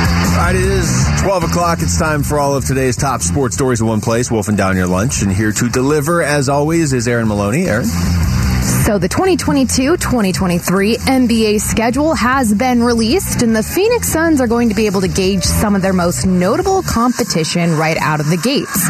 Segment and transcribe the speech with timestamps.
[0.00, 1.78] All right, it is 12 o'clock.
[1.82, 4.86] It's time for all of today's top sports stories in one place, wolfing down your
[4.86, 5.22] lunch.
[5.22, 7.66] And here to deliver, as always, is Aaron Maloney.
[7.66, 7.84] Aaron?
[7.84, 14.74] So the 2022-2023 NBA schedule has been released and the Phoenix Suns are going to
[14.74, 18.88] be able to gauge some of their most notable competition right out of the gates.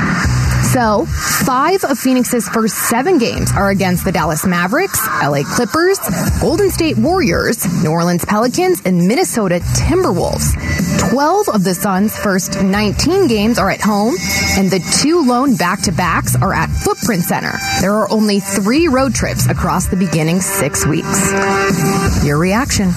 [0.73, 5.99] So, five of Phoenix's first seven games are against the Dallas Mavericks, LA Clippers,
[6.41, 10.55] Golden State Warriors, New Orleans Pelicans, and Minnesota Timberwolves.
[11.11, 14.15] 12 of the Suns' first 19 games are at home,
[14.57, 17.59] and the two lone back to backs are at Footprint Center.
[17.81, 21.33] There are only three road trips across the beginning six weeks.
[22.25, 22.93] Your reaction?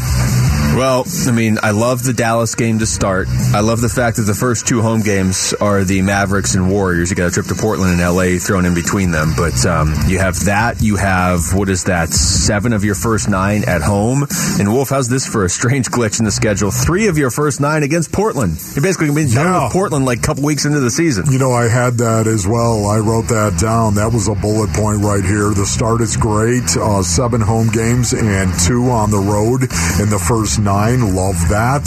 [0.76, 3.28] Well, I mean, I love the Dallas game to start.
[3.54, 7.12] I love the fact that the first two home games are the Mavericks and Warriors.
[7.12, 9.34] You got a trip to Portland and LA thrown in between them.
[9.38, 10.82] But um, you have that.
[10.82, 14.26] You have, what is that, seven of your first nine at home.
[14.60, 16.72] And Wolf, how's this for a strange glitch in the schedule?
[16.72, 18.58] Three of your first nine against Portland.
[18.74, 21.32] You're basically going to be done with Portland like a couple weeks into the season.
[21.32, 22.88] You know, I had that as well.
[22.88, 23.94] I wrote that down.
[23.96, 25.54] That was a bullet point right here.
[25.54, 26.66] The start is great.
[26.76, 29.70] Uh, seven home games and two on the road
[30.02, 31.16] in the first nine.
[31.16, 31.84] Love that.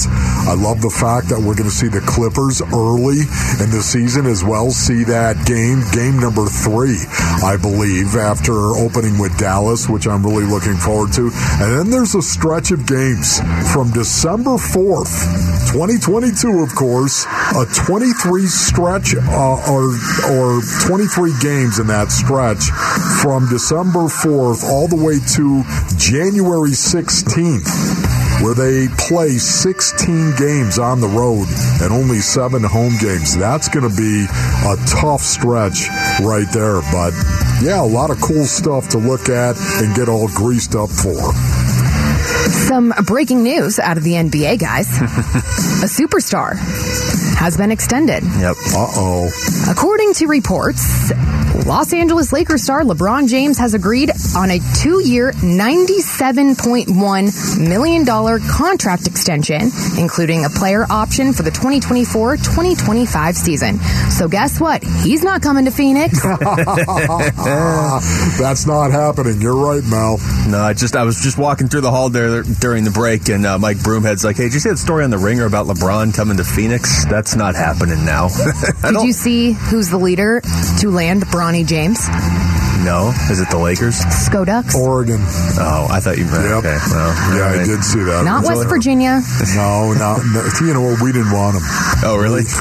[0.47, 3.25] I love the fact that we're going to see the Clippers early
[3.59, 4.71] in the season as well.
[4.71, 7.01] See that game, game number three,
[7.43, 11.33] I believe, after opening with Dallas, which I'm really looking forward to.
[11.59, 13.41] And then there's a stretch of games
[13.73, 19.97] from December 4th, 2022, of course, a 23 stretch uh, or
[20.31, 22.71] or 23 games in that stretch
[23.23, 25.63] from December 4th all the way to
[25.99, 31.47] January 16th where they play 16 games on the road
[31.83, 33.37] and only seven home games.
[33.37, 34.27] That's going to be
[34.67, 35.89] a tough stretch
[36.21, 36.81] right there.
[36.93, 37.13] But
[37.63, 41.33] yeah, a lot of cool stuff to look at and get all greased up for.
[42.69, 44.89] Some breaking news out of the NBA, guys.
[45.01, 46.55] a superstar
[47.37, 48.25] has been extended.
[48.25, 48.57] Yep.
[48.75, 49.31] Uh oh.
[49.71, 51.13] According to reports,
[51.67, 59.71] Los Angeles Lakers star LeBron James has agreed on a two-year, $97.1 million contract extension,
[59.99, 63.79] including a player option for the 2024-2025 season.
[64.11, 64.83] So guess what?
[64.83, 66.21] He's not coming to Phoenix.
[68.39, 69.41] That's not happening.
[69.41, 70.19] You're right, Mel.
[70.49, 73.45] No, I just I was just walking through the hall there during the break, and
[73.47, 76.15] uh, Mike Broomhead's like, "Hey, did you see that story on the Ringer about LeBron
[76.15, 77.05] coming to Phoenix?
[77.27, 78.29] That's not happening now."
[78.83, 80.41] Did you see who's the leader
[80.79, 81.99] to land Bronny James?
[82.87, 83.99] No, Is it the Lakers?
[83.99, 84.77] Skoducks.
[84.77, 85.19] Oregon.
[85.59, 86.45] Oh, I thought you meant.
[86.45, 86.59] Yep.
[86.63, 88.23] Okay, well, Yeah, all I did see that.
[88.25, 89.23] Not West Virginia.
[89.57, 90.23] No, not.
[90.23, 90.47] no.
[90.63, 91.03] You know what?
[91.03, 91.63] We didn't want him.
[92.07, 92.45] Oh, really?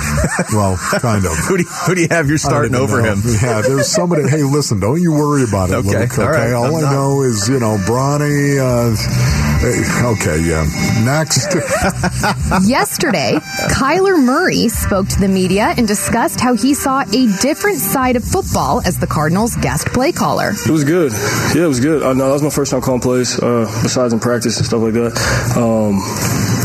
[0.51, 1.33] Well, kind of.
[1.45, 2.27] who do you, who do you have?
[2.27, 3.13] You're starting over know.
[3.13, 3.21] him.
[3.43, 4.27] Yeah, there's somebody.
[4.27, 6.17] Hey, listen, don't you worry about it, Okay, Luke.
[6.17, 8.57] all Okay, right, all I'm I not- know is you know Bronny.
[8.57, 10.63] Uh, hey, okay, yeah.
[11.03, 11.53] Next,
[12.67, 13.37] Yesterday,
[13.71, 18.23] Kyler Murray spoke to the media and discussed how he saw a different side of
[18.23, 20.51] football as the Cardinals' guest play caller.
[20.51, 21.11] It was good.
[21.55, 22.03] Yeah, it was good.
[22.03, 24.81] Uh, no, that was my first time calling plays, uh, besides in practice and stuff
[24.81, 25.13] like that.
[25.57, 25.99] Um,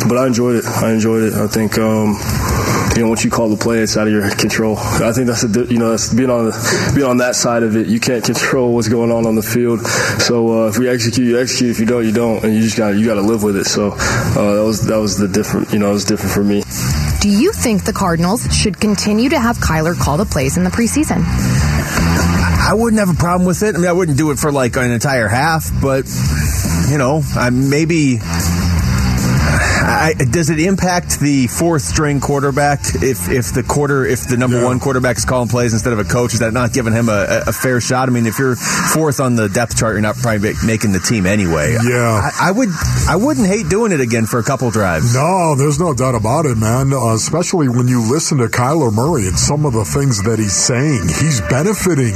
[0.08, 0.64] but I enjoyed it.
[0.66, 1.34] I enjoyed it.
[1.34, 1.78] I think.
[1.78, 2.16] Um,
[3.00, 4.76] you know, once you call the play, it's out of your control.
[4.76, 7.74] I think that's a, you know, that's being on the, being on that side of
[7.74, 7.86] it.
[7.86, 9.86] You can't control what's going on on the field.
[10.20, 11.70] So uh, if we execute, you execute.
[11.70, 13.64] If you don't, you don't, and you just got you got to live with it.
[13.64, 15.72] So uh, that was that was the different.
[15.72, 16.62] You know, it was different for me.
[17.22, 20.70] Do you think the Cardinals should continue to have Kyler call the plays in the
[20.70, 21.24] preseason?
[21.24, 23.76] I wouldn't have a problem with it.
[23.76, 26.04] I mean, I wouldn't do it for like an entire half, but
[26.90, 28.18] you know, I maybe.
[29.90, 34.58] I, does it impact the fourth string quarterback if if the quarter if the number
[34.58, 34.64] Yeah.
[34.64, 36.32] one quarterback is calling plays instead of a coach?
[36.34, 38.08] Is that not giving him a, a fair shot?
[38.08, 41.26] I mean, if you're fourth on the depth chart, you're not probably making the team
[41.26, 41.76] anyway.
[41.82, 42.30] Yeah.
[42.38, 42.68] I, I would
[43.08, 45.14] I wouldn't hate doing it again for a couple drives.
[45.14, 46.92] no, there's no doubt about it, man.
[46.92, 50.54] Uh, especially when you listen to Kyler Murray and some of the things that he's
[50.54, 52.14] saying, he's benefiting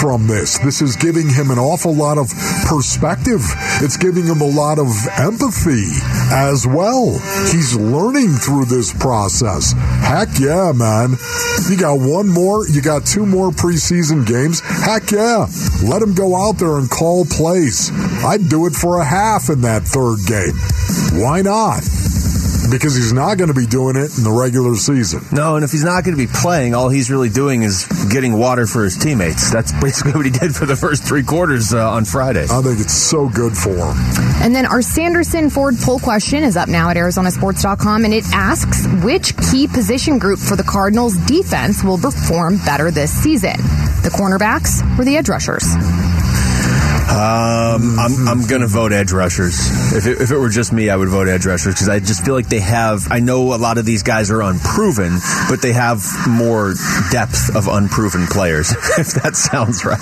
[0.00, 0.58] from this.
[0.58, 2.28] This is giving him an awful lot of
[2.66, 3.40] perspective.
[3.80, 4.88] It's giving him a lot of
[5.18, 5.86] empathy
[6.32, 7.11] as well.
[7.50, 9.72] He's learning through this process.
[9.72, 11.16] Heck yeah, man.
[11.68, 14.60] You got one more, you got two more preseason games.
[14.60, 15.46] Heck yeah.
[15.82, 17.90] Let him go out there and call plays.
[18.24, 20.56] I'd do it for a half in that third game.
[21.22, 21.82] Why not?
[22.72, 25.20] because he's not going to be doing it in the regular season.
[25.30, 28.32] No, and if he's not going to be playing, all he's really doing is getting
[28.32, 29.50] water for his teammates.
[29.52, 32.44] That's basically what he did for the first three quarters uh, on Friday.
[32.44, 33.96] I think it's so good for him.
[34.42, 38.86] And then our Sanderson Ford poll question is up now at ArizonaSports.com, and it asks
[39.04, 43.56] which key position group for the Cardinals defense will perform better this season?
[44.02, 45.62] The cornerbacks or the edge rushers?
[47.12, 49.54] Um, I'm, I'm going to vote edge rushers.
[49.92, 52.24] If it, if it were just me, I would vote edge rushers because I just
[52.24, 53.06] feel like they have.
[53.10, 55.18] I know a lot of these guys are unproven,
[55.50, 56.74] but they have more
[57.10, 60.00] depth of unproven players, if that sounds right.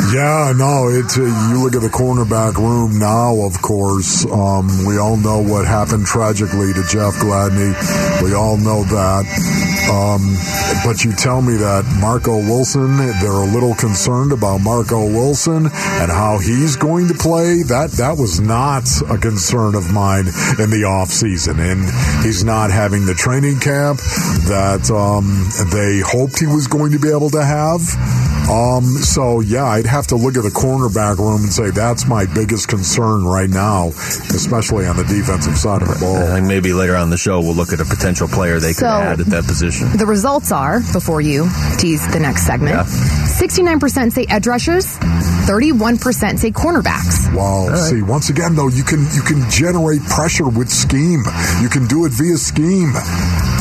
[0.00, 3.44] Yeah, no, it's you look at the cornerback room now.
[3.44, 7.76] Of course, um, we all know what happened tragically to Jeff Gladney.
[8.22, 9.28] We all know that.
[9.92, 10.32] Um,
[10.84, 16.10] but you tell me that Marco Wilson, they're a little concerned about Marco Wilson and
[16.10, 17.62] how he's going to play.
[17.62, 20.26] That that was not a concern of mine
[20.58, 21.84] in the off season, and
[22.24, 23.98] he's not having the training camp
[24.48, 27.80] that um, they hoped he was going to be able to have.
[28.50, 32.26] Um, so yeah, I'd have to look at the cornerback room and say that's my
[32.26, 36.16] biggest concern right now, especially on the defensive side of the ball.
[36.16, 38.78] I think maybe later on the show we'll look at a potential player they could
[38.78, 39.96] So- add at that position.
[39.96, 41.48] The results are, before you
[41.78, 42.84] tease the next segment, Yeah.
[42.84, 44.86] 69% say edge rushers,
[45.46, 47.32] 31% say cornerbacks.
[47.34, 47.74] Wow.
[47.76, 51.22] See, once again though, you can you can generate pressure with scheme.
[51.62, 52.92] You can do it via scheme.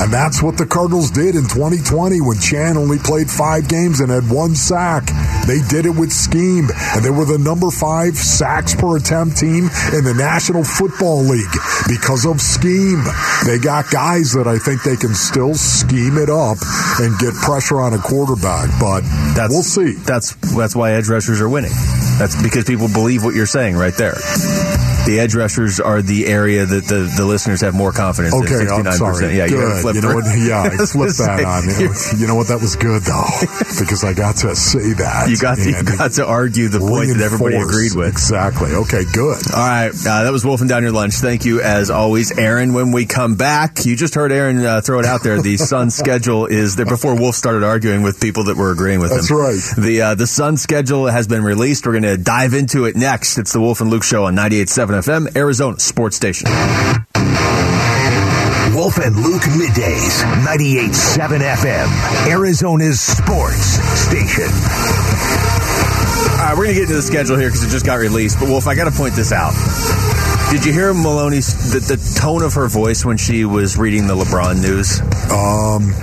[0.02, 4.10] And that's what the Cardinals did in 2020 when Chan only played five games and
[4.10, 5.06] had one sack.
[5.46, 6.70] They did it with scheme.
[6.96, 11.54] And they were the number five sacks per attempt team in the National Football League
[11.88, 13.04] because of scheme.
[13.46, 16.58] They got guys that I think they can still scheme it up
[16.98, 18.74] and get pressure on a quarterback.
[18.82, 19.02] But
[19.38, 19.94] That's, we'll see.
[20.02, 21.74] That's that's why edge rushers are winning.
[22.18, 24.18] That's because people believe what you're saying right there.
[25.06, 28.44] The edge rushers are the area that the, the listeners have more confidence in.
[28.44, 29.36] Okay, I'm sorry.
[29.36, 29.82] Yeah, you good.
[29.82, 30.26] flip You know what?
[30.38, 32.20] Yeah, I flipped that on.
[32.20, 32.48] You know what?
[32.50, 33.26] That was good though,
[33.82, 35.30] because I got to say that.
[35.30, 38.10] You got to, you got to argue the point that everybody agreed with.
[38.10, 38.72] Exactly.
[38.74, 39.42] Okay, good.
[39.52, 41.16] All right, uh, that was wolfing down your lunch.
[41.16, 42.74] Thank you as always, Aaron.
[42.74, 45.42] When we come back, you just heard Aaron uh, throw it out there.
[45.42, 49.10] The Sun schedule is there before Wolf started arguing with people that were agreeing with
[49.10, 49.38] That's him.
[49.38, 49.84] That's right.
[49.84, 51.88] The uh, the Sun schedule has been released.
[51.88, 53.40] We're going to dive into it next.
[53.40, 56.50] It's the Wolf and Luke Show on 98.7 FM, Arizona Sports Station.
[58.74, 64.50] Wolf and Luke middays, 98.7 FM, Arizona's sports station.
[66.40, 68.40] All right, we're going to get into the schedule here because it just got released.
[68.40, 69.54] But Wolf, I got to point this out.
[70.52, 74.16] Did you hear Maloney's the, the tone of her voice when she was reading the
[74.16, 75.00] LeBron news?
[75.32, 75.96] Um,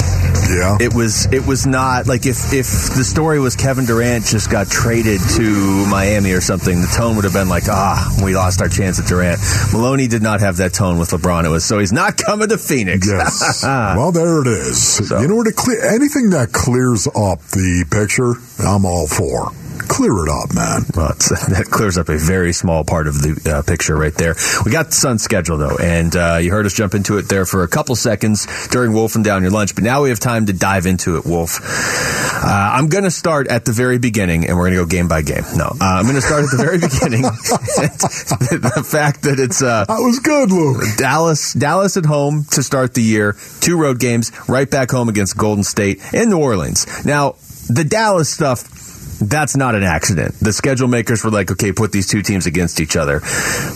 [0.49, 0.79] yeah.
[0.81, 2.67] It was it was not like if if
[2.97, 7.25] the story was Kevin Durant just got traded to Miami or something, the tone would
[7.27, 9.39] have been like, ah, we lost our chance at Durant.
[9.75, 11.45] Maloney did not have that tone with LeBron.
[11.45, 13.07] It was so he's not coming to Phoenix.
[13.07, 13.63] Yes.
[13.63, 15.11] well, there it is.
[15.11, 15.47] You know what?
[15.47, 18.33] It cle- anything that clears up the picture,
[18.67, 19.53] I'm all for.
[19.89, 20.83] Clear it up, man.
[20.95, 24.35] Well, it's, that clears up a very small part of the uh, picture right there.
[24.65, 27.47] We got the Sun schedule though, and uh, you heard us jump into it there
[27.47, 29.75] for a couple seconds during Wolfing Down Your Lunch.
[29.75, 31.61] But now we have time to dive into it, Wolf.
[31.63, 35.09] Uh, I'm going to start at the very beginning, and we're going to go game
[35.09, 35.43] by game.
[35.57, 37.23] No, uh, I'm going to start at the very beginning.
[37.23, 40.83] the, fact that it's uh, That was good, Luke.
[40.97, 43.37] Dallas, Dallas at home to start the year.
[43.61, 47.05] Two road games, right back home against Golden State and New Orleans.
[47.05, 47.37] Now,
[47.69, 48.88] the Dallas stuff.
[49.21, 50.35] That's not an accident.
[50.41, 53.21] The schedule makers were like, okay, put these two teams against each other.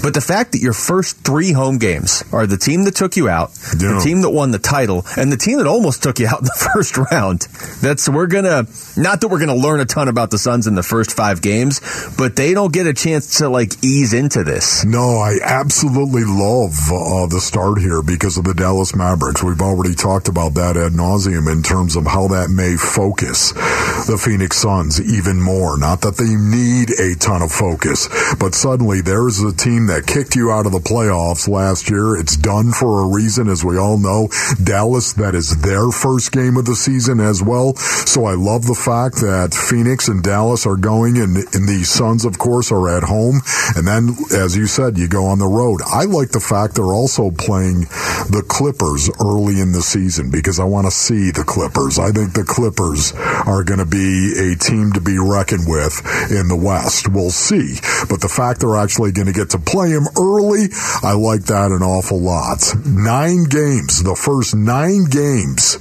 [0.02, 3.28] But the fact that your first three home games are the team that took you
[3.28, 3.94] out, Yeah.
[3.94, 6.44] the team that won the title, and the team that almost took you out in
[6.44, 7.42] the first round.
[7.80, 10.82] That's, we're gonna, not that we're gonna learn a ton about the Suns in the
[10.82, 11.80] first five games,
[12.16, 14.84] but they don't get a chance to like ease into this.
[14.84, 19.42] No, I absolutely love uh, the start here because of the Dallas Mavericks.
[19.42, 23.52] We've already talked about that ad nauseum in terms of how that may focus
[24.06, 25.78] the Phoenix Suns even more.
[25.78, 28.08] Not that they need a ton of focus,
[28.38, 32.16] but suddenly there's a team that kicked you out of the playoffs last year.
[32.16, 34.28] It's done for a reason, as we all know.
[34.62, 37.74] Dallas, that is their first game of the season as well.
[37.76, 42.24] So I love the fact that Phoenix and Dallas are going and, and the Suns,
[42.24, 43.40] of course, are at home.
[43.76, 45.80] And then, as you said, you go on the road.
[45.86, 47.80] I like the fact they're also playing
[48.30, 51.98] the Clippers early in the season because I want to see the Clippers.
[51.98, 53.12] I think the Clippers
[53.46, 56.00] are going to be a team to be reckoned with
[56.30, 57.08] in the West.
[57.08, 57.78] We'll see.
[58.08, 60.68] But the fact they're actually going to get to play them early,
[61.02, 62.62] I like that an awful lot.
[62.84, 65.78] Nine games, the first nine games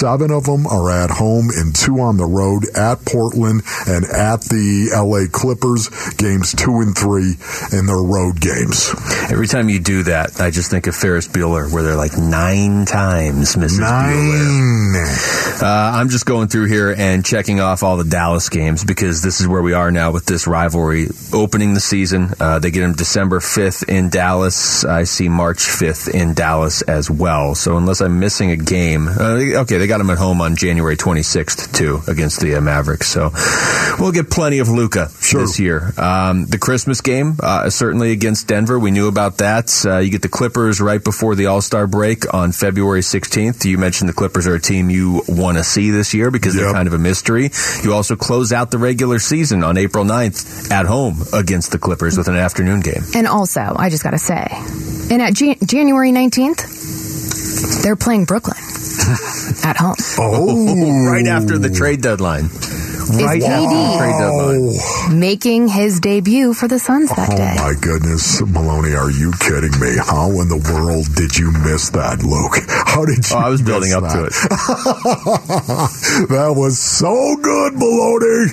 [0.00, 4.40] Seven of them are at home and two on the road at Portland and at
[4.42, 5.88] the LA Clippers.
[6.16, 7.36] Games two and three
[7.72, 8.94] in their road games.
[9.30, 12.84] Every time you do that, I just think of Ferris Bueller, where they're like nine
[12.84, 13.80] times Mrs.
[13.80, 14.16] Nine.
[14.94, 15.62] Bueller.
[15.62, 19.40] Uh, I'm just going through here and checking off all the Dallas games because this
[19.40, 22.30] is where we are now with this rivalry opening the season.
[22.40, 24.84] Uh, they get them December 5th in Dallas.
[24.84, 27.54] I see March 5th in Dallas as well.
[27.54, 30.96] So unless I'm missing a game, uh, okay, they got them at home on January
[30.96, 33.08] 26th too against the uh, Mavericks.
[33.08, 33.30] So
[33.98, 35.40] we'll get plenty of Luka Sure.
[35.42, 35.92] this year.
[35.96, 39.70] Um, the Christmas game, uh, certainly against Denver, we knew about that.
[39.84, 43.64] Uh, you get the Clippers right before the All Star break on February 16th.
[43.64, 46.72] You mentioned the Clippers are a team you want to see this year because they're
[46.72, 47.50] kind of a mystery.
[47.82, 52.16] You also close out the regular season on April 9th at home against the Clippers
[52.16, 53.02] with an afternoon game.
[53.14, 54.46] And also, I just got to say,
[55.10, 58.56] and at Jan- January 19th, they're playing Brooklyn
[59.64, 59.96] at home.
[60.18, 62.48] Oh, right after the trade deadline.
[63.18, 64.14] Right after the trade.
[64.22, 67.54] Oh, Making his debut for the Suns that oh day.
[67.56, 69.96] my goodness, Maloney, are you kidding me?
[69.98, 72.56] How in the world did you miss that, Luke?
[72.68, 73.36] How did you?
[73.36, 74.32] Oh, I was building miss up to it.
[76.30, 78.52] that was so good, Maloney.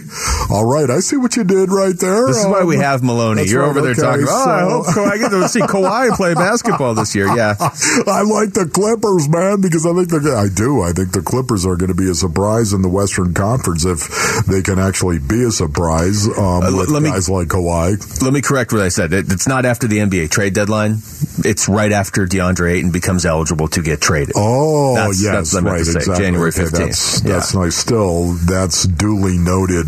[0.49, 2.27] All right, I see what you did right there.
[2.27, 3.41] This is why we Um, have Maloney.
[3.41, 5.59] that's You're right, over there okay, talking, oh, I hope Ka- I get to see
[5.67, 7.27] Kawhi play basketball this year.
[7.35, 7.55] Yeah.
[8.07, 10.35] I like the Clippers, man, because I think they're.
[10.37, 10.81] I do.
[10.81, 14.07] I think the Clippers are going to be a surprise in the Western Conference if
[14.47, 18.21] they can actually be a surprise um, Uh, with let me- guys like Kawhi.
[18.23, 19.13] Let me correct what I said.
[19.13, 20.99] It, it's not after the NBA trade deadline.
[21.45, 24.33] It's right after DeAndre Ayton becomes eligible to get traded.
[24.35, 26.25] Oh, That's- yes, that's what I meant right, to say, exactly.
[26.25, 26.77] January Okay, 15th.
[26.77, 27.31] That's, Yeah.
[27.33, 27.75] that's nice.
[27.75, 29.87] Still, that's duly noted.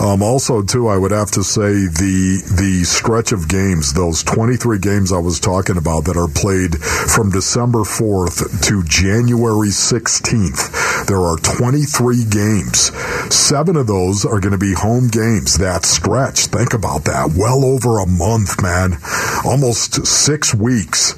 [0.00, 4.78] Um, also, too, I would have to say the the stretch of games, those 23
[4.78, 10.70] games I was talking about that are played from December 4th to January 16th.
[11.08, 12.92] There are 23 games.
[13.34, 15.56] Seven of those are going to be home games.
[15.56, 17.32] That stretch, think about that.
[17.34, 18.98] Well over a month, man.
[19.42, 21.12] Almost six weeks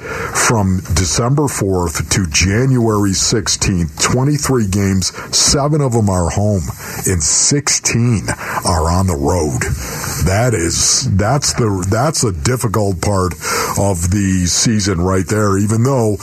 [0.49, 4.01] from December 4th to January 16th.
[4.01, 5.09] 23 games.
[5.37, 6.63] Seven of them are home
[7.07, 8.29] and 16
[8.65, 9.63] are on the road.
[10.27, 13.33] That is, that's the, that's a difficult part
[13.79, 16.17] of the season right there, even though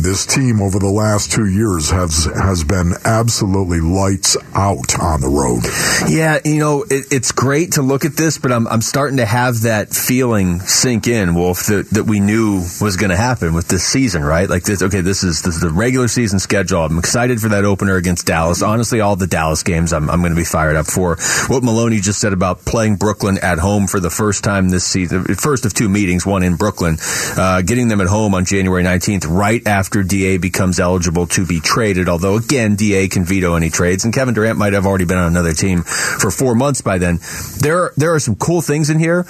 [0.00, 5.28] this team over the last two years has, has been absolutely lights out on the
[5.28, 5.64] road.
[6.12, 9.24] Yeah, you know, it, it's great to look at this, but I'm, I'm starting to
[9.24, 13.66] have that feeling sink in, Wolf, that, that we knew was going to happen with
[13.68, 14.48] this season, right?
[14.48, 16.84] Like this, okay, this is, this is the regular season schedule.
[16.84, 18.62] I'm excited for that opener against Dallas.
[18.62, 21.16] Honestly, all the Dallas games I'm, I'm going to be fired up for.
[21.46, 25.24] What Maloney just said about playing Brooklyn at home for the first time this season,
[25.34, 26.98] first of two meetings, one in Brooklyn,
[27.38, 31.58] uh, getting them at home on January 19th, right after DA becomes eligible to be
[31.60, 32.10] traded.
[32.10, 35.28] Although again, DA can veto any trades, and Kevin Durant might have already been on
[35.28, 37.20] another team for four months by then.
[37.60, 39.24] There, are, there are some cool things in here,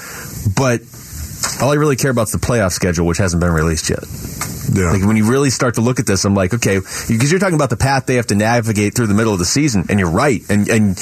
[0.56, 0.80] but
[1.60, 4.04] all I really care about is the playoff schedule, which hasn't been released yet.
[4.72, 4.92] Yeah.
[4.92, 7.54] Like when you really start to look at this, I'm like, okay, because you're talking
[7.54, 10.10] about the path they have to navigate through the middle of the season, and you're
[10.10, 10.98] right, and and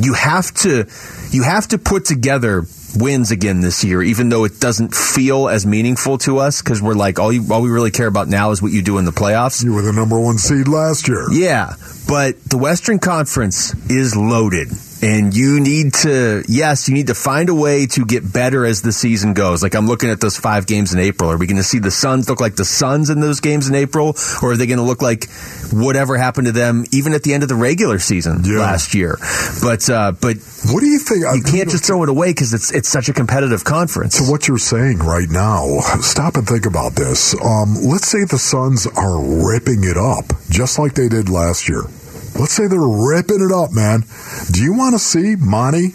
[0.00, 0.86] you have to
[1.30, 2.64] you have to put together
[2.96, 6.94] wins again this year, even though it doesn't feel as meaningful to us because we're
[6.94, 9.12] like all you all we really care about now is what you do in the
[9.12, 9.64] playoffs.
[9.64, 11.26] you were the number one seed last year.
[11.30, 11.74] Yeah,
[12.08, 14.68] but the Western Conference is loaded.
[15.02, 18.82] And you need to, yes, you need to find a way to get better as
[18.82, 19.62] the season goes.
[19.62, 21.30] Like I'm looking at those five games in April.
[21.30, 23.74] Are we going to see the Suns look like the Suns in those games in
[23.74, 24.14] April?
[24.42, 25.30] Or are they going to look like
[25.72, 28.58] whatever happened to them even at the end of the regular season Yeah.
[28.58, 29.16] last year?
[29.62, 31.24] But, uh, but What do you think?
[31.34, 34.16] you can't just throw it away because it's, it's such a competitive conference.
[34.18, 37.34] So what you're saying right now, stop and think about this.
[37.42, 41.84] Um, let's say the Suns are ripping it up, just like they did last year.
[42.38, 44.04] Let's say they're ripping it up, man.
[44.50, 45.92] Do you want to see Monty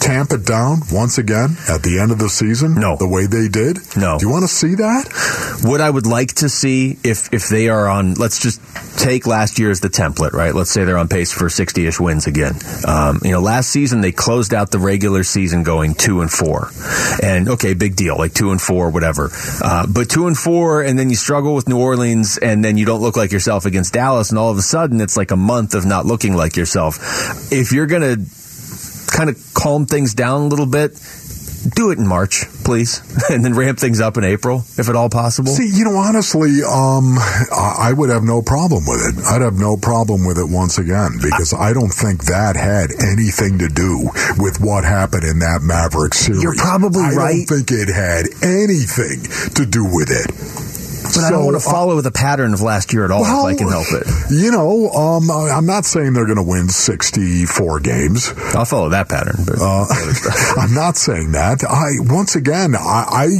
[0.00, 2.74] tamp it down once again at the end of the season?
[2.74, 2.96] No.
[2.96, 3.78] The way they did?
[3.96, 4.18] No.
[4.18, 5.60] Do you want to see that?
[5.62, 8.60] What I would like to see if if they are on, let's just
[8.98, 10.54] take last year as the template, right?
[10.54, 12.54] Let's say they're on pace for 60-ish wins again.
[12.86, 16.70] Um, you know, last season they closed out the regular season going two and four,
[17.22, 19.30] and okay, big deal, like two and four, whatever.
[19.62, 22.86] Uh, but two and four, and then you struggle with New Orleans, and then you
[22.86, 25.74] don't look like yourself against Dallas, and all of a sudden it's like a month
[25.74, 27.52] of not looking like yourself.
[27.52, 28.16] If you're gonna
[29.06, 30.98] kind of calm things down a little bit.
[31.74, 35.08] Do it in March, please, and then ramp things up in April, if at all
[35.08, 35.50] possible.
[35.50, 39.24] See, you know, honestly, um, I I would have no problem with it.
[39.24, 43.58] I'd have no problem with it once again because I don't think that had anything
[43.60, 46.42] to do with what happened in that Maverick series.
[46.42, 47.48] You're probably I right.
[47.48, 50.28] don't think it had anything to do with it.
[51.14, 53.22] But so, I don't want to follow uh, the pattern of last year at all
[53.22, 54.06] well, if I can help it.
[54.30, 58.32] You know, um, I'm not saying they're going to win 64 games.
[58.54, 59.44] I'll follow that pattern.
[59.46, 59.86] But uh,
[60.58, 61.62] I'm not saying that.
[61.62, 63.38] I once again, I,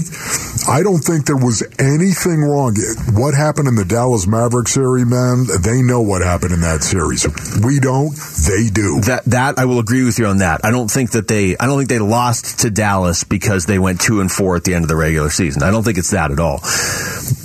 [0.68, 2.76] I, I don't think there was anything wrong.
[3.12, 5.46] What happened in the Dallas Mavericks series, man?
[5.62, 7.26] They know what happened in that series.
[7.64, 8.14] We don't.
[8.46, 9.00] They do.
[9.02, 10.64] That that I will agree with you on that.
[10.64, 11.56] I don't think that they.
[11.58, 14.74] I don't think they lost to Dallas because they went two and four at the
[14.74, 15.62] end of the regular season.
[15.62, 16.60] I don't think it's that at all.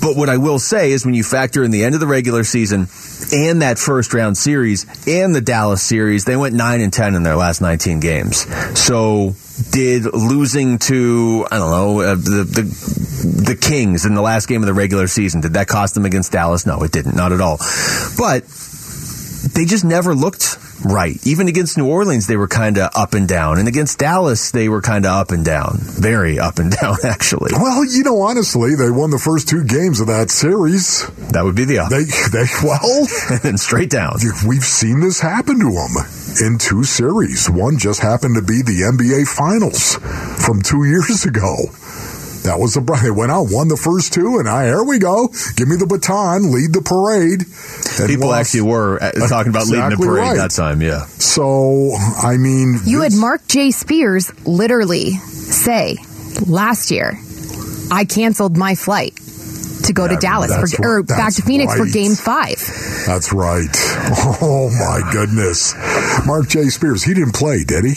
[0.02, 2.44] But what I will say is when you factor in the end of the regular
[2.44, 2.88] season
[3.34, 7.24] and that first round series and the Dallas series, they went 9 and 10 in
[7.24, 8.38] their last 19 games.
[8.80, 9.36] So
[9.72, 14.62] did losing to I don't know uh, the the the Kings in the last game
[14.62, 16.66] of the regular season did that cost them against Dallas?
[16.66, 17.58] No, it didn't, not at all.
[18.18, 18.48] But
[19.54, 21.16] they just never looked right.
[21.26, 23.60] Even against New Orleans, they were kind of up and down.
[23.60, 25.78] And against Dallas, they were kind of up and down.
[25.80, 27.52] Very up and down, actually.
[27.54, 31.08] Well, you know, honestly, they won the first two games of that series.
[31.32, 31.90] That would be the up.
[31.90, 33.08] They, they, well.
[33.30, 34.18] and then straight down.
[34.48, 35.96] We've seen this happen to them
[36.42, 37.50] in two series.
[37.50, 39.96] One just happened to be the NBA Finals
[40.46, 41.56] from two years ago.
[42.44, 45.28] That was the they went out, won the first two, and I here we go.
[45.56, 47.44] Give me the baton, lead the parade.
[48.08, 48.56] People lost.
[48.56, 50.38] actually were uh, talking about exactly leading the parade right.
[50.38, 51.06] that time, yeah.
[51.20, 51.92] So
[52.24, 53.72] I mean, you this, had Mark J.
[53.72, 55.98] Spears literally say
[56.48, 57.20] last year,
[57.92, 59.20] "I canceled my flight."
[59.84, 61.88] To go yeah, to Dallas for, or back to Phoenix right.
[61.88, 62.60] for Game Five.
[63.08, 63.70] That's right.
[64.42, 65.74] Oh my goodness,
[66.28, 66.66] Mark J.
[66.66, 67.04] Spears.
[67.04, 67.96] He didn't play, did he?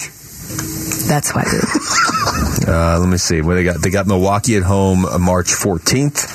[1.07, 1.45] That's why.
[2.67, 3.41] uh, let me see.
[3.41, 3.81] What they got?
[3.81, 6.32] They got Milwaukee at home uh, March 14th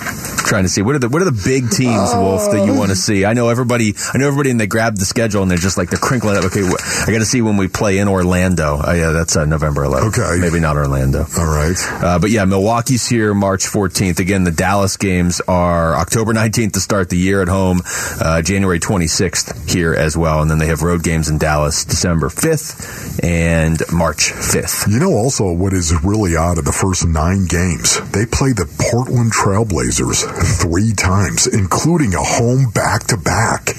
[0.47, 2.89] trying to see what are the what are the big teams, Wolf, that you want
[2.89, 3.25] to see.
[3.25, 3.93] I know everybody.
[4.13, 6.45] I know everybody, and they grab the schedule and they're just like they're crinkling up.
[6.45, 8.79] Okay, I got to see when we play in Orlando.
[8.83, 10.17] Oh, yeah, that's uh, November 11th.
[10.19, 11.25] Okay, maybe not Orlando.
[11.37, 14.19] All right, uh, but yeah, Milwaukee's here March 14th.
[14.19, 17.81] Again, the Dallas games are October 19th to start the year at home,
[18.21, 22.29] uh, January 26th here as well, and then they have road games in Dallas December
[22.29, 24.87] 5th and March 5th.
[24.91, 28.67] You know, also what is really odd of the first nine games, they play the
[28.91, 33.69] Portland Trailblazers three times, including a home back to back.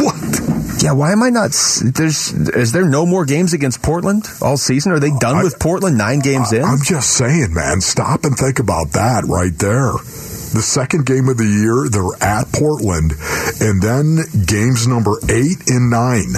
[0.00, 0.82] What?
[0.82, 1.50] Yeah, why am I not?
[1.82, 4.92] There's is there no more games against Portland all season?
[4.92, 6.64] Are they done I, with Portland nine games I, in?
[6.64, 7.80] I'm just saying, man.
[7.80, 9.92] Stop and think about that right there.
[9.92, 13.12] The second game of the year, they're at Portland,
[13.60, 16.32] and then games number eight and nine.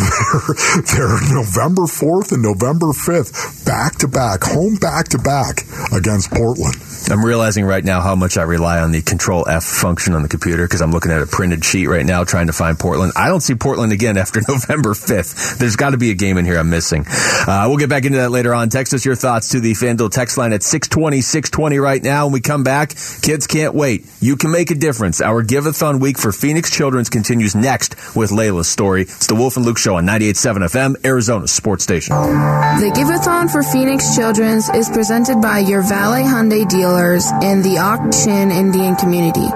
[0.00, 0.56] They're,
[0.96, 6.76] they're November 4th and November 5th, back to back, home back to back against Portland.
[7.08, 10.28] I'm realizing right now how much I rely on the Control F function on the
[10.28, 13.12] computer because I'm looking at a printed sheet right now trying to find Portland.
[13.16, 15.58] I don't see Portland again after November 5th.
[15.58, 17.04] There's got to be a game in here I'm missing.
[17.08, 18.68] Uh, we'll get back into that later on.
[18.68, 22.26] Text us your thoughts to the FanDuel text line at 620, 620 right now.
[22.26, 22.90] When we come back,
[23.22, 24.06] kids can't wait.
[24.20, 25.20] You can make a difference.
[25.20, 29.02] Our Giveathon week for Phoenix Children's continues next with Layla's story.
[29.02, 32.14] It's the Wolf and Luke Show on 98.7 FM, Arizona Sports Station.
[32.14, 37.76] The Giveathon for Phoenix Children's is presented by your Valley Hyundai dealer dealers in the
[37.78, 39.46] Ak-Chin Indian community.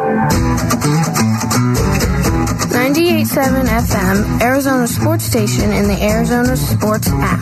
[2.70, 7.40] 98.7 FM, Arizona Sports Station, and the Arizona Sports app.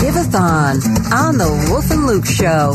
[0.00, 2.74] Giveathon on the Wolf and Luke Show.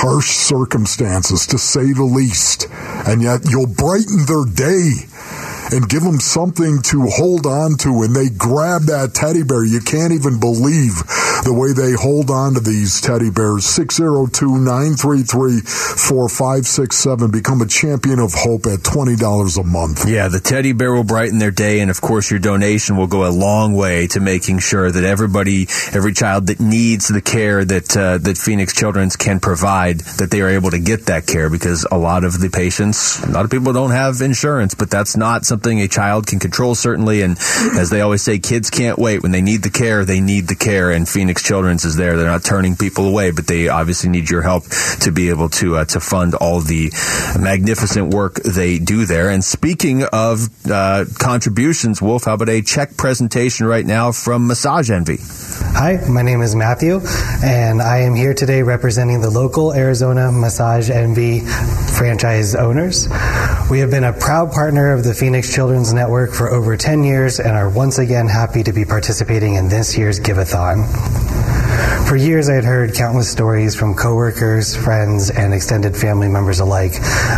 [0.00, 2.68] harsh circumstances, to say the least,
[3.06, 4.92] and yet you'll brighten their day
[5.72, 8.02] and give them something to hold on to.
[8.02, 9.64] And they grab that teddy bear.
[9.64, 10.98] You can't even believe
[11.44, 13.64] the way they hold on to these teddy bears.
[13.64, 17.30] 602 933 4567.
[17.30, 20.08] Become a champion of hope at $20 a month.
[20.08, 21.80] Yeah, the teddy bear will brighten their day.
[21.80, 25.68] And of course, your donation will go a long way to making sure that everybody,
[25.92, 30.40] every child that needs the care that, uh, that Phoenix Children's can provide, that they
[30.40, 33.50] are able to get that care because a lot of the patients, a lot of
[33.50, 37.22] people don't have insurance, but that's not something a child can control, certainly.
[37.22, 37.36] And
[37.76, 39.22] as they always say, kids can't wait.
[39.22, 40.90] When they need the care, they need the care.
[40.90, 42.16] And Phoenix Children's is there.
[42.16, 44.64] They're not turning people away, but they obviously need your help
[45.00, 46.90] to be able to, uh, to fund all the
[47.38, 49.30] magnificent work they do there.
[49.30, 54.90] And speaking of uh, contributions, Wolf, how about a check presentation right now from Massage
[54.90, 55.18] Envy?
[55.72, 57.00] Hi, my name is Matthew,
[57.42, 63.08] and I am here today representing the local Arizona Massage Envy franchise owners.
[63.70, 67.40] We have been a proud partner of the Phoenix Children's Network for over 10 years
[67.40, 70.86] and are once again happy to be participating in this year's Give-a-thon.
[72.06, 76.92] For years, I had heard countless stories from coworkers, friends, and extended family members alike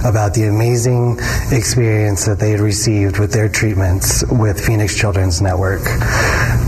[0.05, 1.19] about the amazing
[1.51, 5.83] experience that they had received with their treatments with Phoenix Children's Network.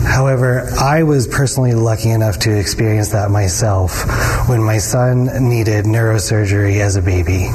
[0.06, 4.04] However, I was personally lucky enough to experience that myself
[4.48, 7.48] when my son needed neurosurgery as a baby.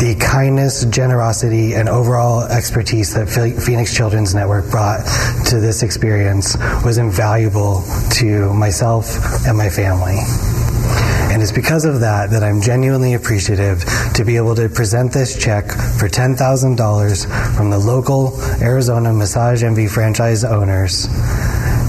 [0.00, 5.04] The kindness, generosity, and overall expertise that Phoenix Children's Network brought
[5.46, 10.18] to this experience was invaluable to myself and my family.
[11.30, 15.40] And it's because of that that I'm genuinely appreciative to be able to present this
[15.40, 21.06] check for $10,000 from the local Arizona Massage Envy franchise owners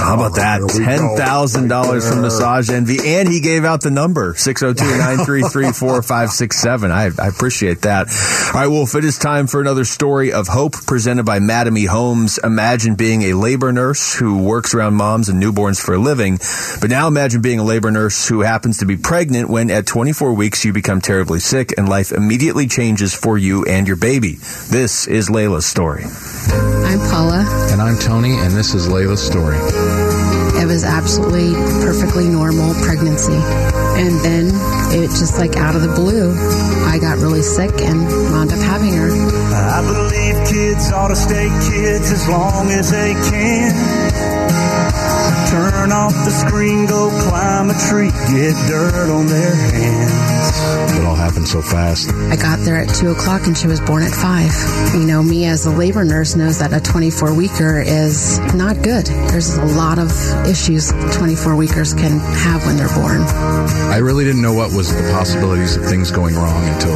[0.00, 0.60] How oh, about that?
[0.60, 2.98] $10,000 from Massage Envy.
[3.04, 6.90] And he gave out the number 602 933 4567.
[6.90, 8.08] I appreciate that.
[8.54, 12.38] All right, Wolf, it is time for another story of hope presented by Mattamy Homes.
[12.42, 16.38] Imagine being a labor nurse who works around moms and newborns for a living.
[16.80, 20.32] But now imagine being a labor nurse who happens to be pregnant when at 24
[20.32, 24.34] weeks you become terribly sick and life immediately changes for you and your baby.
[24.70, 26.04] This is Layla's story.
[26.90, 27.44] I'm Paula.
[27.70, 29.58] And I'm Tony, and this is Layla's story.
[30.60, 33.32] It was absolutely perfectly normal pregnancy.
[33.32, 34.50] And then
[34.92, 36.34] it just like out of the blue,
[36.86, 39.08] I got really sick and wound up having her.
[39.08, 43.72] I believe kids ought to stay kids as long as they can.
[45.50, 50.29] Turn off the screen, go climb a tree, get dirt on their hands.
[50.50, 52.10] It all happened so fast.
[52.10, 54.94] I got there at 2 o'clock and she was born at 5.
[55.00, 59.06] You know, me as a labor nurse knows that a 24 weeker is not good.
[59.06, 60.10] There's a lot of
[60.46, 63.22] issues 24 weekers can have when they're born.
[63.90, 66.94] I really didn't know what was the possibilities of things going wrong until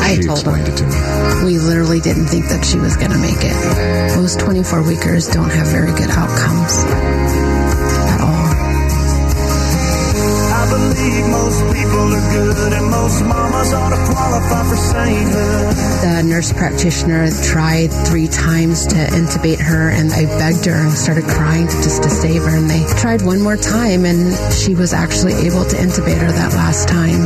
[0.00, 0.74] I she told explained him.
[0.74, 1.44] it to me.
[1.44, 4.16] We literally didn't think that she was going to make it.
[4.16, 7.41] Most 24 weekers don't have very good outcomes
[16.42, 21.68] nurse practitioner tried three times to intubate her, and I begged her and started crying
[21.68, 22.56] to, just to save her.
[22.56, 26.52] And they tried one more time, and she was actually able to intubate her that
[26.54, 27.22] last time.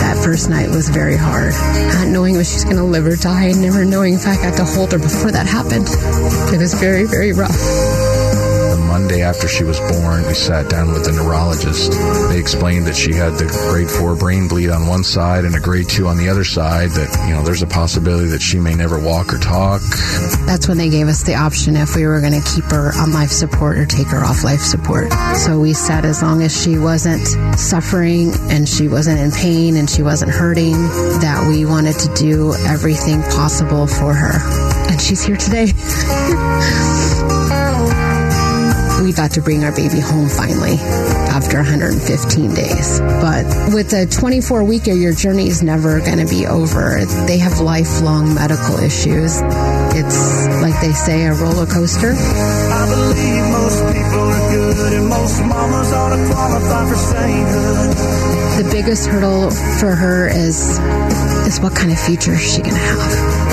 [0.00, 1.52] That first night was very hard.
[1.92, 4.56] Not knowing if she's going to live or die, and never knowing if I got
[4.56, 5.88] to hold her before that happened.
[6.54, 8.13] It was very, very rough.
[8.94, 11.90] The Monday after she was born, we sat down with the neurologist.
[12.30, 15.58] They explained that she had the grade four brain bleed on one side and a
[15.58, 18.72] grade two on the other side, that, you know, there's a possibility that she may
[18.72, 19.82] never walk or talk.
[20.46, 23.12] That's when they gave us the option if we were going to keep her on
[23.12, 25.12] life support or take her off life support.
[25.38, 27.26] So we said as long as she wasn't
[27.58, 30.74] suffering and she wasn't in pain and she wasn't hurting,
[31.18, 34.38] that we wanted to do everything possible for her.
[34.88, 35.72] And she's here today.
[39.04, 40.76] we got to bring our baby home finally
[41.28, 43.00] after 115 days.
[43.00, 47.04] But with a 24 weeker, your journey is never going to be over.
[47.26, 49.40] They have lifelong medical issues.
[49.92, 52.12] It's like they say, a roller coaster.
[52.16, 58.64] I believe most people are good and most mamas ought to qualify for sainthood.
[58.64, 60.78] The biggest hurdle for her is
[61.46, 63.43] is what kind of future is she going to have.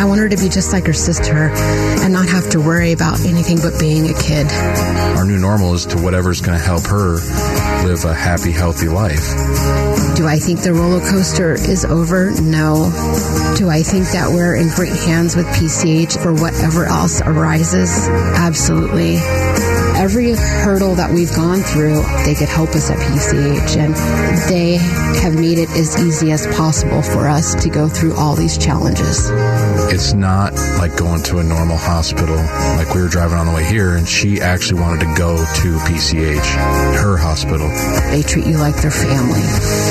[0.00, 3.20] I want her to be just like her sister and not have to worry about
[3.20, 4.46] anything but being a kid.
[5.16, 7.16] Our new normal is to whatever's going to help her
[7.86, 9.24] live a happy, healthy life.
[10.16, 12.30] Do I think the roller coaster is over?
[12.40, 12.90] No.
[13.56, 18.08] Do I think that we're in great hands with PCH for whatever else arises?
[18.08, 19.16] Absolutely.
[20.00, 23.92] Every hurdle that we've gone through, they could help us at PCH, and
[24.48, 24.76] they
[25.20, 29.28] have made it as easy as possible for us to go through all these challenges.
[29.92, 32.36] It's not like going to a normal hospital.
[32.80, 35.68] Like we were driving on the way here, and she actually wanted to go to
[35.84, 36.48] PCH,
[36.96, 37.68] her hospital.
[38.08, 39.44] They treat you like their family.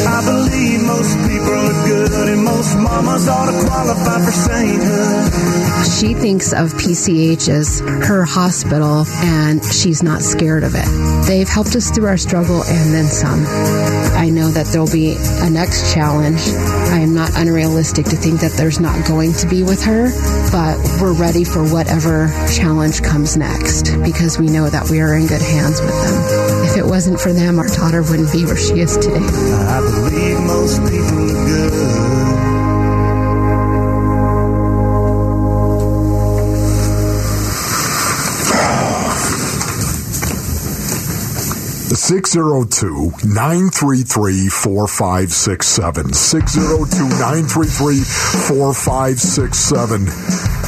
[0.10, 5.59] I believe most people are good and most mamas ought to qualify for sainthood.
[5.84, 10.86] She thinks of PCH as her hospital, and she's not scared of it.
[11.28, 13.46] They've helped us through our struggle and then some.
[14.16, 16.42] I know that there'll be a next challenge.
[16.92, 20.12] I am not unrealistic to think that there's not going to be with her,
[20.52, 25.28] but we're ready for whatever challenge comes next because we know that we are in
[25.28, 26.66] good hands with them.
[26.66, 29.16] If it wasn't for them, our daughter wouldn't be where she is today.
[29.16, 32.19] I believe most people are good.
[42.10, 46.12] 602 933 4567.
[46.12, 48.02] 602 933
[48.50, 50.10] 4567.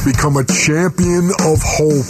[0.06, 2.06] Become a champion of hope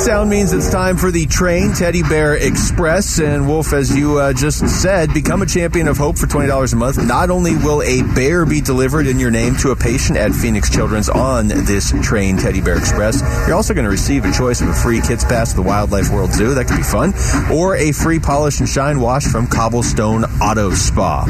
[0.01, 3.19] That sound means it's time for the train Teddy Bear Express.
[3.19, 6.75] And Wolf, as you uh, just said, become a champion of hope for $20 a
[6.75, 7.05] month.
[7.05, 10.71] Not only will a bear be delivered in your name to a patient at Phoenix
[10.71, 14.69] Children's on this train Teddy Bear Express, you're also going to receive a choice of
[14.69, 16.55] a free kids pass to the Wildlife World Zoo.
[16.55, 17.13] That could be fun.
[17.55, 21.27] Or a free polish and shine wash from Cobblestone Auto Spa.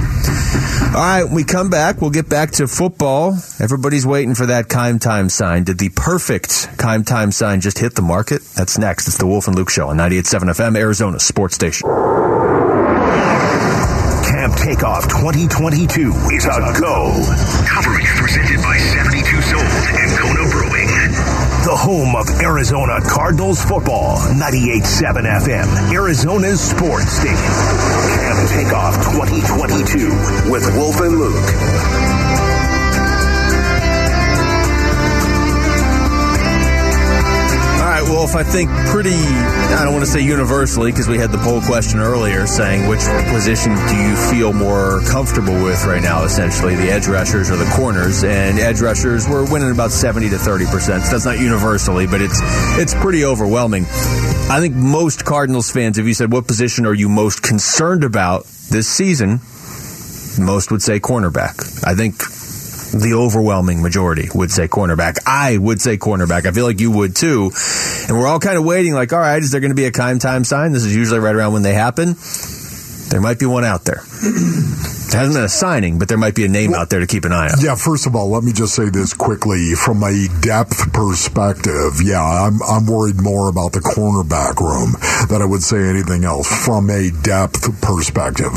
[0.95, 3.33] All right, we come back, we'll get back to football.
[3.59, 5.65] Everybody's waiting for that Keim Time sign.
[5.65, 8.41] Did the perfect Keim Time sign just hit the market?
[8.61, 9.07] That's next.
[9.07, 11.89] It's the Wolf and Luke Show on 98.7 FM, Arizona Sports Station.
[14.29, 17.09] Camp Takeoff 2022 is a go.
[17.65, 20.85] Coverage presented by 72 Sold and Kona Brewing.
[21.65, 27.33] The home of Arizona Cardinals football, 98.7 FM, Arizona's sports station.
[27.33, 32.20] Camp Takeoff 2022 with Wolf and Luke.
[38.01, 41.37] Right, Wolf, I think pretty, I don't want to say universally because we had the
[41.37, 46.75] poll question earlier saying which position do you feel more comfortable with right now, essentially,
[46.75, 48.23] the edge rushers or the corners.
[48.23, 50.65] And edge rushers were winning about 70 to 30%.
[50.81, 52.39] So that's not universally, but it's,
[52.79, 53.83] it's pretty overwhelming.
[53.83, 58.45] I think most Cardinals fans, if you said what position are you most concerned about
[58.71, 59.41] this season,
[60.43, 61.85] most would say cornerback.
[61.85, 62.15] I think
[62.91, 65.17] the overwhelming majority would say cornerback.
[65.25, 66.45] I would say cornerback.
[66.45, 67.51] I feel like you would too.
[68.07, 69.91] And we're all kind of waiting, like, all right, is there going to be a
[69.91, 70.71] Keim Time sign?
[70.71, 72.15] This is usually right around when they happen.
[73.09, 74.03] There might be one out there.
[75.11, 77.25] It hasn't been a signing, but there might be a name out there to keep
[77.25, 77.59] an eye on.
[77.59, 81.99] Yeah, first of all, let me just say this quickly from a depth perspective.
[82.01, 84.95] Yeah, I'm I'm worried more about the cornerback room
[85.27, 88.55] than I would say anything else from a depth perspective.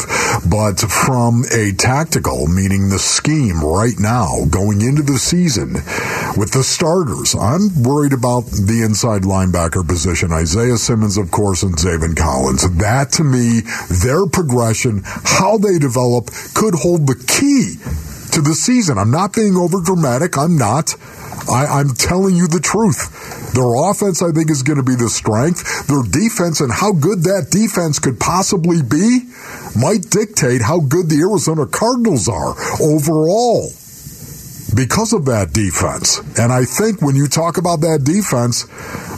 [0.48, 5.74] But from a tactical, meaning the scheme right now going into the season
[6.38, 10.30] with the starters, I'm worried about the inside linebacker position.
[10.30, 12.62] Isaiah Simmons, of course, and Zaven Collins.
[12.78, 17.80] That to me, their progression, how they develop could hold the key
[18.32, 18.98] to the season.
[18.98, 20.36] I'm not being over dramatic.
[20.36, 20.94] I'm not.
[21.48, 23.52] I, I'm telling you the truth.
[23.54, 25.86] Their offense, I think, is going to be the strength.
[25.86, 29.28] Their defense and how good that defense could possibly be
[29.76, 33.70] might dictate how good the Arizona Cardinals are overall.
[34.74, 36.18] Because of that defense.
[36.38, 38.66] And I think when you talk about that defense,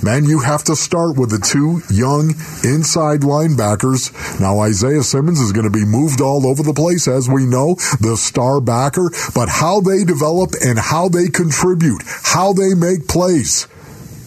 [0.02, 2.30] man, you have to start with the two young
[2.64, 4.12] inside linebackers.
[4.40, 7.74] Now, Isaiah Simmons is going to be moved all over the place, as we know,
[8.00, 13.66] the star backer, but how they develop and how they contribute, how they make plays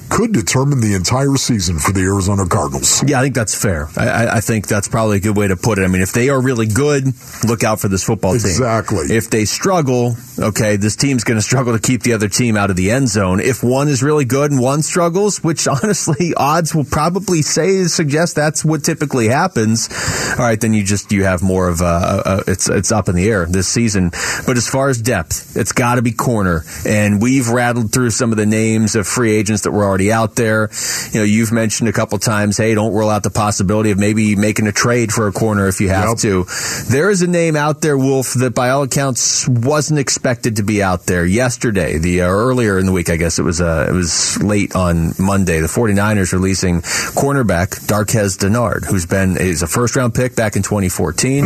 [0.09, 3.03] could determine the entire season for the Arizona Cardinals.
[3.07, 3.89] Yeah, I think that's fair.
[3.95, 5.83] I, I, think that's probably a good way to put it.
[5.83, 7.05] I mean, if they are really good,
[7.47, 8.49] look out for this football team.
[8.49, 9.15] Exactly.
[9.15, 12.69] If they struggle, okay, this team's going to struggle to keep the other team out
[12.69, 13.39] of the end zone.
[13.39, 18.35] If one is really good and one struggles, which honestly odds will probably say suggest
[18.35, 19.89] that's what typically happens.
[20.31, 23.15] All right, then you just you have more of a, a it's it's up in
[23.15, 24.09] the air this season.
[24.45, 28.31] But as far as depth, it's got to be corner, and we've rattled through some
[28.31, 30.69] of the names of free agents that were already already out there.
[31.11, 34.35] You know, you've mentioned a couple times, hey, don't rule out the possibility of maybe
[34.35, 36.17] making a trade for a corner if you have yep.
[36.19, 36.45] to.
[36.89, 40.81] There is a name out there, Wolf, that by all accounts wasn't expected to be
[40.81, 41.97] out there yesterday.
[41.97, 45.13] The uh, earlier in the week, I guess it was uh, it was late on
[45.19, 45.59] Monday.
[45.59, 50.63] The 49ers releasing cornerback Darqueze Dennard, who's been is a first round pick back in
[50.63, 51.45] 2014.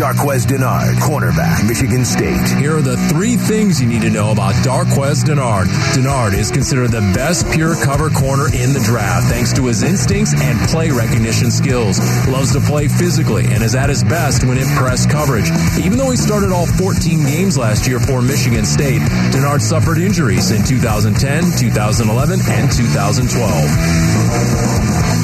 [0.00, 2.40] Darqueze Dennard, cornerback, Michigan State.
[2.58, 5.66] Here are the three things you need to know about Darqueze Dennard.
[5.94, 10.32] Dennard is considered the best pure cover corner in the draft thanks to his instincts
[10.40, 11.98] and play recognition skills.
[12.28, 15.50] Loves to play physically and is at his best when in press coverage.
[15.84, 19.00] Even though he started all 14 games last year for Michigan State,
[19.32, 25.19] Dennard suffered injuries in 2010, 2011, and 2012.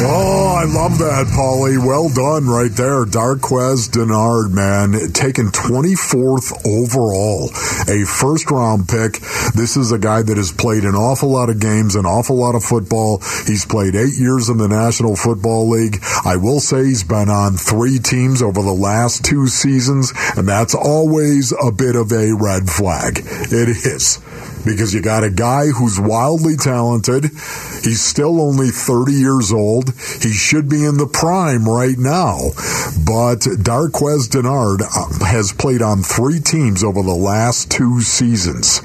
[0.00, 1.78] Oh, I love that, Paulie.
[1.84, 3.04] Well done right there.
[3.04, 7.50] Darqueze Dennard, man, taken 24th overall,
[7.88, 9.18] a first round pick.
[9.54, 12.54] This is a guy that has played an awful lot of games, an awful lot
[12.54, 13.18] of football.
[13.46, 15.98] He's played eight years in the National Football League.
[16.24, 20.76] I will say he's been on three teams over the last two seasons, and that's
[20.76, 23.18] always a bit of a red flag.
[23.18, 24.18] It is
[24.64, 27.24] because you got a guy who's wildly talented.
[27.24, 29.94] He's still only 30 years old.
[30.20, 32.38] He should be in the prime right now.
[33.04, 38.80] But Darqueze Dennard uh, has played on three teams over the last two seasons.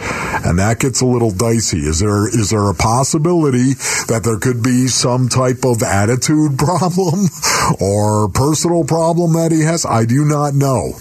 [0.45, 1.79] And that gets a little dicey.
[1.79, 3.73] Is there is there a possibility
[4.07, 7.27] that there could be some type of attitude problem
[7.79, 9.85] or personal problem that he has?
[9.85, 10.93] I do not know.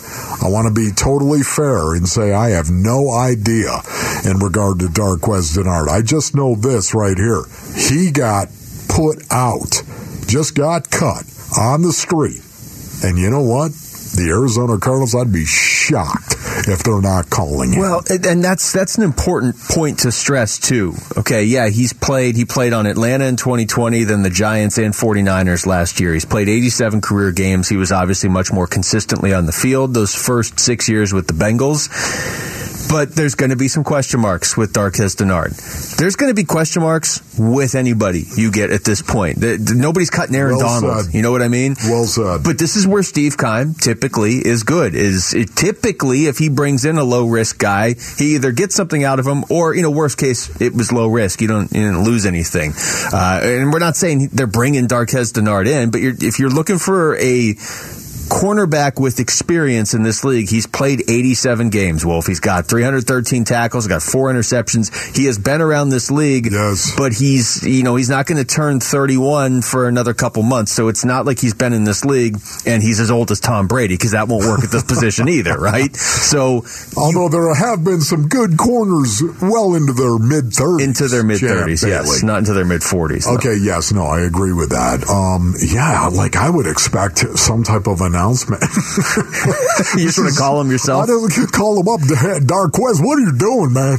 [0.43, 3.81] I want to be totally fair and say I have no idea
[4.25, 5.89] in regard to Darqueze Dennard.
[5.89, 7.43] I just know this right here.
[7.75, 8.49] He got
[8.89, 9.83] put out,
[10.27, 11.25] just got cut
[11.59, 12.41] on the street.
[13.05, 13.73] And you know what?
[14.15, 16.37] the Arizona Cardinals, I'd be shocked
[16.69, 17.81] if they're not calling him.
[17.81, 20.95] Well, and that's that's an important point to stress too.
[21.17, 25.67] Okay, yeah, he's played he played on Atlanta in 2020, then the Giants and 49ers
[25.67, 26.13] last year.
[26.13, 27.69] He's played 87 career games.
[27.69, 31.35] He was obviously much more consistently on the field those first 6 years with the
[31.35, 31.89] Bengals
[32.93, 35.97] but there's going to be some question marks with Darqueze Dennard.
[35.97, 39.41] There's going to be question marks with anybody you get at this point.
[39.41, 41.07] The, the, nobody's cutting Aaron well Donald.
[41.07, 41.15] Said.
[41.15, 41.75] You know what I mean?
[41.85, 42.45] Well said.
[42.45, 44.95] But this is where Steve Keim typically is good.
[44.95, 49.05] Is it, typically if he brings in a low risk guy, he either gets something
[49.05, 51.41] out of him, or you know, worst case, it was low risk.
[51.41, 52.75] You don't you didn't lose anything.
[53.11, 56.77] Uh, and we're not saying they're bringing Darqueze Dennard in, but you're, if you're looking
[56.77, 57.55] for a
[58.33, 60.49] cornerback with experience in this league.
[60.49, 62.27] He's played 87 games, Wolf.
[62.27, 65.15] He's got 313 tackles, got four interceptions.
[65.15, 66.95] He has been around this league, yes.
[66.97, 70.73] but he's, you know, he's not going to turn 31 for another couple months.
[70.73, 73.69] So it's not like he's been in this league and he's as old as Tom
[73.69, 75.95] Brady because that won't work at this position either, right?
[75.95, 76.65] So,
[76.97, 80.83] although there have been some good corners well into their mid 30s.
[80.83, 82.23] Into their mid 30s, yes.
[82.23, 83.27] Not into their mid 40s.
[83.37, 85.07] Okay, yes, no, I agree with that.
[85.09, 88.63] Um, yeah, like I would expect some type of an announcement.
[89.97, 91.05] you just want to call him yourself?
[91.05, 92.01] I don't call him up.
[92.01, 93.99] Darqueze, what are you doing, man?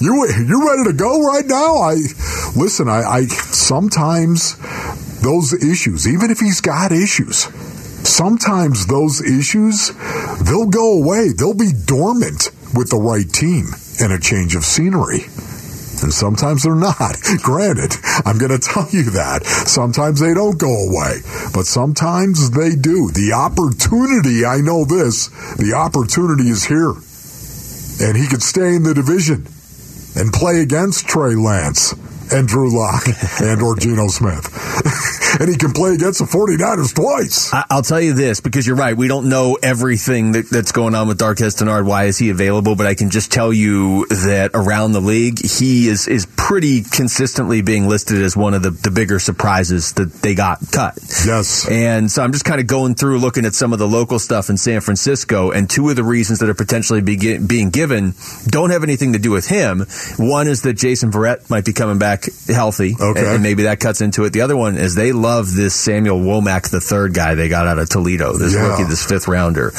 [0.00, 1.76] you you ready to go right now?
[1.76, 1.94] I
[2.56, 2.88] listen.
[2.88, 4.56] I, I sometimes
[5.20, 7.44] those issues, even if he's got issues,
[8.08, 9.92] sometimes those issues
[10.42, 11.32] they'll go away.
[11.36, 13.66] They'll be dormant with the right team
[14.00, 15.26] and a change of scenery
[16.12, 17.16] sometimes they're not.
[17.42, 19.44] Granted, I'm going to tell you that.
[19.66, 21.20] Sometimes they don't go away,
[21.54, 23.10] but sometimes they do.
[23.10, 26.94] The opportunity, I know this, the opportunity is here.
[27.98, 29.46] And he could stay in the division
[30.16, 31.94] and play against Trey Lance
[32.32, 33.04] and Drew Lock
[33.40, 34.46] and or Geno Smith.
[35.40, 37.52] and he can play against the 49ers twice.
[37.52, 38.96] I, will tell you this because you're right.
[38.96, 41.86] We don't know everything that, that's going on with Darqueze Dennard.
[41.86, 42.76] Why is he available?
[42.76, 47.62] But I can just tell you that around the league, he is is pretty consistently
[47.62, 50.98] being listed as one of the, the bigger surprises that they got cut.
[51.26, 51.68] Yes.
[51.68, 54.50] And so I'm just kind of going through looking at some of the local stuff
[54.50, 58.14] in San Francisco, and two of the reasons that are potentially be, being given
[58.46, 59.86] don't have anything to do with him.
[60.18, 62.15] One is that Jason Verrett might be coming back
[62.48, 63.34] healthy, okay.
[63.34, 64.32] and maybe that cuts into it.
[64.32, 67.78] The other one is they love this Samuel Womack, the third guy they got out
[67.78, 68.68] of Toledo, this Yeah.
[68.68, 69.70] rookie, this fifth rounder.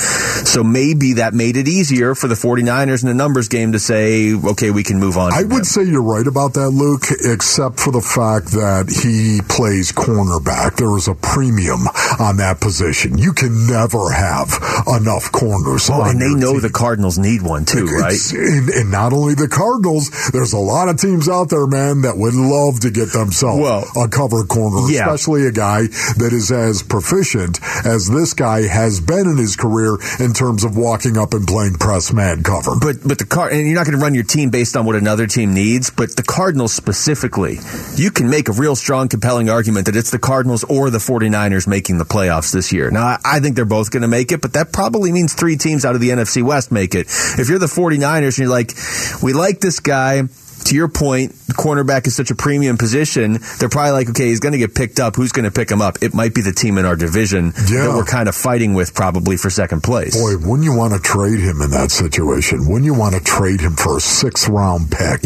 [0.45, 4.33] So maybe that made it easier for the 49ers in the numbers game to say,
[4.33, 5.33] okay, we can move on.
[5.33, 5.63] I would him.
[5.63, 10.75] say you're right about that, Luke, except for the fact that he plays cornerback.
[10.77, 11.87] There is a premium
[12.19, 13.17] on that position.
[13.17, 14.49] You can never have
[14.87, 15.89] enough corners.
[15.91, 16.61] Oh, and they know team.
[16.61, 18.17] the Cardinals need one too, right?
[18.33, 22.17] And, and not only the Cardinals, there's a lot of teams out there, man, that
[22.17, 25.01] would love to get themselves Well, a cover corner, yeah.
[25.01, 29.97] especially a guy that is as proficient as this guy has been in his career
[30.19, 32.75] in terms of walking up and playing press man cover.
[32.79, 34.95] But but the car and you're not going to run your team based on what
[34.95, 35.89] another team needs.
[35.89, 37.59] But the Cardinals specifically,
[37.95, 41.67] you can make a real strong, compelling argument that it's the Cardinals or the 49ers
[41.67, 42.91] making the playoffs this year.
[42.91, 45.57] Now I, I think they're both going to make it, but that probably means three
[45.57, 47.07] teams out of the NFC West make it.
[47.37, 48.73] If you're the 49ers and you're like,
[49.21, 50.23] we like this guy.
[50.67, 53.39] To your point, the cornerback is such a premium position.
[53.59, 55.15] They're probably like, okay, he's going to get picked up.
[55.15, 55.97] Who's going to pick him up?
[56.01, 57.87] It might be the team in our division Yeah.
[57.87, 60.13] that we're kind of fighting with, probably for second place.
[60.19, 62.67] Boy, wouldn't you want to trade him in that situation?
[62.67, 65.21] Wouldn't you want to trade him for a sixth round pick?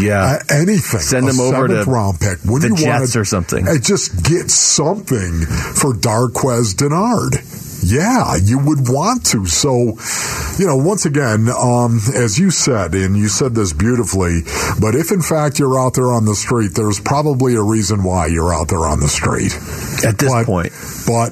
[0.00, 0.38] yeah.
[0.40, 1.00] Uh, anything.
[1.00, 2.38] Send him over to round pick.
[2.44, 3.68] Wouldn't the you want Jets to, or something.
[3.68, 5.40] uh, just get something
[5.76, 7.36] for Darqueze Dennard.
[7.86, 9.46] Yeah, you would want to.
[9.46, 9.96] So,
[10.58, 14.40] you know, once again, um, as you said, and you said this beautifully,
[14.80, 18.26] but if in fact you're out there on the street, there's probably a reason why
[18.26, 19.54] you're out there on the street.
[20.04, 20.72] At this But- point.
[21.06, 21.30] But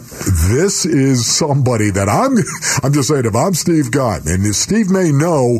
[0.50, 2.36] this is somebody that I'm,
[2.84, 5.58] I'm just saying, if I'm Steve Gunn, and Steve may know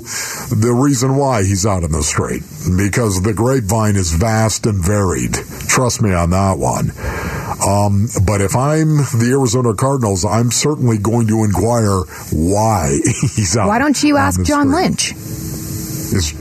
[0.55, 2.45] the reason why he's out on the street,
[2.76, 5.34] because the grapevine is vast and varied.
[5.66, 6.92] Trust me on that one.
[7.66, 12.00] Um, but if I'm the Arizona Cardinals, I'm certainly going to inquire
[12.32, 12.98] why
[13.36, 13.68] he's out.
[13.68, 14.82] Why don't you ask John street.
[14.82, 15.12] Lynch?
[15.12, 16.34] Is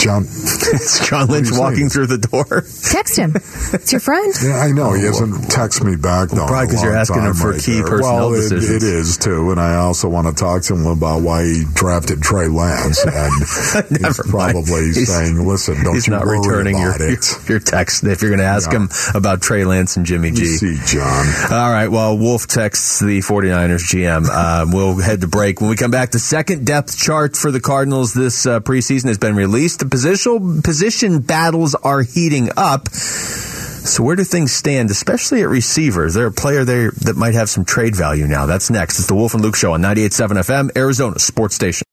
[0.00, 0.22] John?
[0.24, 1.90] Is John Lynch walking saying?
[1.90, 2.64] through the door?
[2.90, 3.32] Text him.
[3.72, 4.32] It's your friend.
[4.42, 6.46] Yeah, I know he hasn't texted me back though.
[6.46, 7.86] probably in a 'cause you're asking him for right key there.
[7.86, 8.70] personnel well, it- decisions.
[8.70, 12.22] it is too, and I also want to talk to him about why he drafted
[12.22, 14.52] Trey Lance, and he's Never mind.
[14.64, 17.58] probably He's- saying, "Listen, don't He's you not worry returning your, about your, it." your
[17.60, 18.78] text if you're going to ask Yeah.
[18.78, 20.42] him about Trey Lance and Jimmy G.
[20.42, 21.26] You see, John.
[21.50, 21.88] All right.
[21.88, 24.26] Well, Wolf texts the 49ers GM.
[24.30, 25.60] Uh, we'll head to break.
[25.60, 29.18] When we come back, the second depth chart for the Cardinals this uh, preseason has
[29.18, 29.88] been released.
[29.90, 32.88] The position, battles are heating up.
[32.88, 36.04] So where do things stand, especially at receiver?
[36.04, 38.46] Is there a player there that might have some trade value now?
[38.46, 38.98] That's next.
[38.98, 41.86] It's the Wolf and Luke Show on 98.7 FM, Arizona Sports Station.